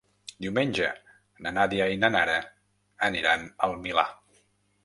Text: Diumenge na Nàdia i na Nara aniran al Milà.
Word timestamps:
Diumenge 0.43 0.87
na 1.47 1.51
Nàdia 1.59 1.87
i 1.97 1.99
na 2.05 2.11
Nara 2.17 2.39
aniran 3.09 3.47
al 3.69 3.81
Milà. 3.85 4.09